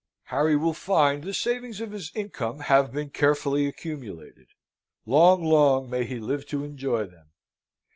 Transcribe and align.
Harry 0.33 0.55
will 0.55 0.73
find 0.73 1.23
the 1.23 1.31
savings 1.31 1.79
of 1.79 1.91
his 1.91 2.11
income 2.15 2.61
have 2.61 2.91
been 2.91 3.11
carefully 3.11 3.67
accumulated 3.67 4.47
long, 5.05 5.43
long 5.43 5.87
may 5.91 6.03
he 6.05 6.17
live 6.17 6.43
to 6.43 6.63
enjoy 6.63 7.05
them! 7.05 7.27